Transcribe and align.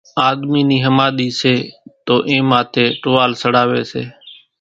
آۮمي 0.27 0.61
نِي 0.69 0.77
ۿماۮِي 0.87 1.29
سي 1.39 1.55
تو 2.05 2.15
اين 2.29 2.41
ماٿيَ 2.49 2.85
ٽوال 3.01 3.31
سڙاوي 3.41 3.83
سي 3.91 4.03